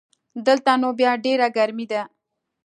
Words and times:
دلته 0.47 0.71
نو 0.81 0.89
بیا 0.99 1.11
ډېره 1.25 1.47
ګرمي 1.57 1.85
ده 1.91 2.01